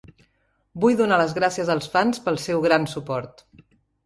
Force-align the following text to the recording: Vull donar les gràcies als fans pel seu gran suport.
Vull 0.85 0.95
donar 1.01 1.19
les 1.21 1.35
gràcies 1.39 1.69
als 1.75 1.89
fans 1.97 2.23
pel 2.25 2.41
seu 2.47 2.65
gran 2.65 2.89
suport. 2.97 3.47